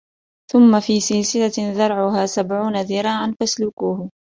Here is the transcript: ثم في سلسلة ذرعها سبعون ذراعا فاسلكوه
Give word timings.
ثم 0.51 0.79
في 0.79 0.99
سلسلة 0.99 1.71
ذرعها 1.73 2.25
سبعون 2.25 2.81
ذراعا 2.81 3.35
فاسلكوه 3.39 4.09